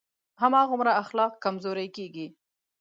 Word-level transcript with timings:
هماغومره 0.41 0.91
اخلاق 1.03 1.33
کمزوری 1.43 1.87
کېږي. 1.95 2.27